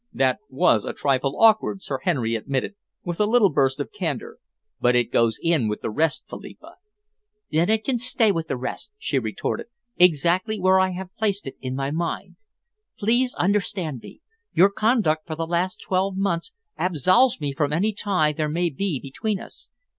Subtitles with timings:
[0.11, 4.39] "That was a trifle awkward," Sir Henry admitted, with a little burst of candour,
[4.79, 6.77] "but it goes in with the rest, Philippa."
[7.51, 9.67] "Then it can stay with the rest," she retorted,
[9.97, 12.35] "exactly where I have placed it in my mind.
[12.97, 14.21] Please understand me.
[14.53, 18.99] Your conduct for the last twelve months absolves me from any tie there may be
[18.99, 19.69] between us.